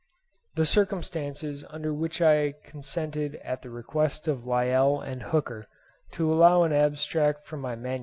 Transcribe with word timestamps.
The 0.55 0.65
circumstances 0.65 1.63
under 1.69 1.93
which 1.93 2.23
I 2.23 2.55
consented 2.63 3.35
at 3.43 3.61
the 3.61 3.69
request 3.69 4.27
of 4.27 4.47
Lyell 4.47 4.99
and 4.99 5.21
Hooker 5.21 5.67
to 6.13 6.33
allow 6.33 6.63
of 6.63 6.71
an 6.71 6.73
abstract 6.75 7.45
from 7.45 7.61
my 7.61 7.75
MS. 7.75 7.99